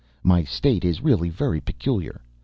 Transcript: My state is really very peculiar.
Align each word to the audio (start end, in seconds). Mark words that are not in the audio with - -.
My 0.23 0.43
state 0.43 0.83
is 0.83 1.03
really 1.03 1.29
very 1.29 1.61
peculiar. 1.61 2.21